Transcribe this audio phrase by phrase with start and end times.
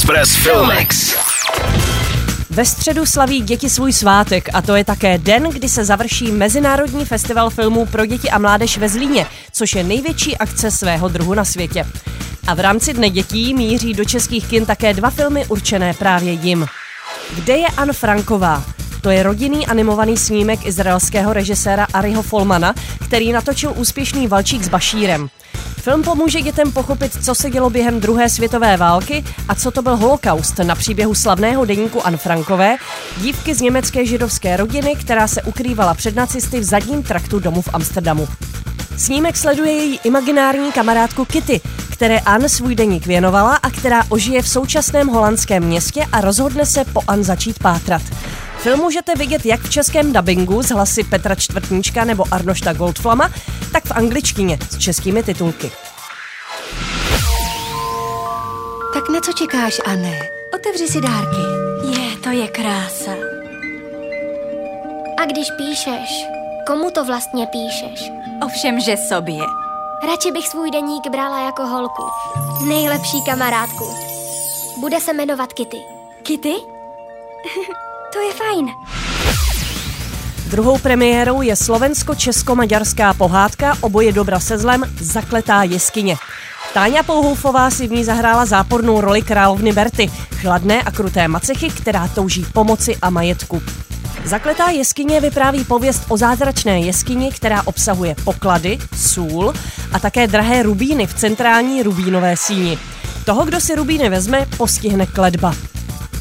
[0.00, 1.16] Express Filmex.
[2.50, 7.04] Ve středu slaví děti svůj svátek a to je také den, kdy se završí Mezinárodní
[7.04, 11.44] festival filmů pro děti a mládež ve Zlíně, což je největší akce svého druhu na
[11.44, 11.86] světě.
[12.46, 16.66] A v rámci Dne dětí míří do českých kin také dva filmy určené právě jim.
[17.34, 18.64] Kde je Anne Franková?
[19.00, 22.74] To je rodinný animovaný snímek izraelského režiséra Ariho Folmana,
[23.04, 25.28] který natočil úspěšný Valčík s Bašírem.
[25.80, 29.96] Film pomůže dětem pochopit, co se dělo během druhé světové války a co to byl
[29.96, 32.76] holokaust na příběhu slavného deníku Anne Frankové,
[33.16, 37.68] dívky z německé židovské rodiny, která se ukrývala před nacisty v zadním traktu domu v
[37.72, 38.28] Amsterdamu.
[38.96, 41.60] Snímek sleduje její imaginární kamarádku Kitty,
[41.90, 46.84] které Anne svůj deník věnovala a která ožije v současném holandském městě a rozhodne se
[46.84, 48.02] po Anne začít pátrat.
[48.58, 53.30] Film můžete vidět jak v českém dabingu z hlasy Petra Čtvrtníčka nebo Arnošta Goldflama,
[53.80, 55.70] tak v angličtině s českými titulky.
[58.94, 60.18] Tak na co čekáš, Anne?
[60.54, 61.40] Otevři si dárky.
[61.84, 63.10] Je, to je krása.
[65.22, 66.24] A když píšeš,
[66.66, 68.10] komu to vlastně píšeš?
[68.44, 69.44] Ovšem, že sobě.
[70.06, 72.02] Radši bych svůj deník brala jako holku.
[72.68, 73.94] Nejlepší kamarádku.
[74.80, 75.78] Bude se jmenovat Kitty.
[76.22, 76.54] Kitty?
[78.12, 78.66] To je fajn.
[80.50, 86.16] Druhou premiérou je slovensko-česko-maďarská pohádka Oboje dobra se zlem Zakletá jeskyně.
[86.74, 92.08] Táňa Pouhoufová si v ní zahrála zápornou roli královny Berty, chladné a kruté macechy, která
[92.08, 93.62] touží pomoci a majetku.
[94.24, 99.52] Zakletá jeskyně vypráví pověst o zázračné jeskyni, která obsahuje poklady, sůl
[99.92, 102.78] a také drahé rubíny v centrální rubínové síni.
[103.24, 105.69] Toho, kdo si rubíny vezme, postihne kledba.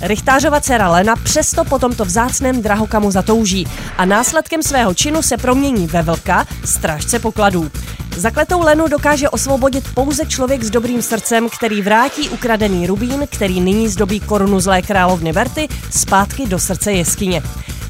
[0.02, 5.88] Richtářova dcera Lena přesto po tomto vzácném drahokamu zatouží a následkem svého činu se promění
[5.88, 7.72] ve vlka, strážce pokladů.
[8.18, 13.90] Zakletou Lenu dokáže osvobodit pouze člověk s dobrým srdcem, který vrátí ukradený rubín, který nyní
[13.90, 17.44] zdobí korunu zlé královny Berty, zpátky do srdce jeskyně.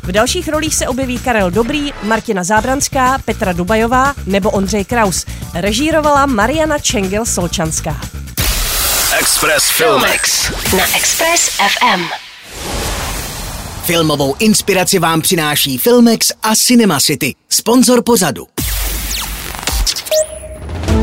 [0.04, 5.26] V dalších rolích se objeví Karel Dobrý, Martina Zábranská, Petra Dubajová nebo Ondřej Kraus.
[5.54, 7.96] Režírovala Mariana Čengel-Solčanská.
[9.18, 10.52] Express Filmex.
[10.78, 12.02] Na Express FM.
[13.84, 18.48] Filmovou inspiraci vám přináší Filmex a Cinema City, sponzor pořadu.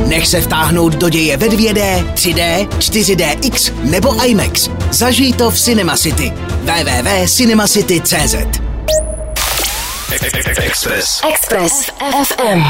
[0.07, 4.71] Nech se vtáhnout do děje ve 2D, 3D, 4DX nebo IMAX.
[4.91, 6.33] Zažij to v Cinema City.
[6.63, 8.35] www.cinemacity.cz
[10.57, 11.21] Express.
[11.33, 11.91] Express
[12.25, 12.63] FM.